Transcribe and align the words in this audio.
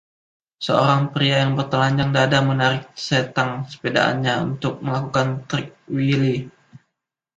Seorang 0.65 1.03
pria 1.13 1.35
yang 1.45 1.53
bertelanjang 1.59 2.09
dada 2.17 2.39
menarik 2.49 2.83
setang 3.07 3.51
sepedanya 3.71 4.35
untuk 4.49 4.73
melakukan 4.85 5.27
trik 5.49 5.69
wheelie. 5.93 6.41